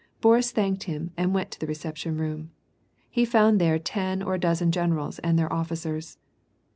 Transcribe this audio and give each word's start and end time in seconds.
Boris 0.19 0.49
thanked 0.49 0.85
him 0.85 1.11
and 1.15 1.31
went 1.31 1.51
to 1.51 1.59
the 1.59 1.67
reception 1.67 2.17
room. 2.17 2.49
He 3.11 3.23
found 3.23 3.61
there 3.61 3.77
ten 3.77 4.23
or 4.23 4.33
a 4.33 4.39
dozen 4.39 4.71
generals 4.71 5.19
and 5.19 5.37
6ther 5.37 5.51
officers. 5.51 6.17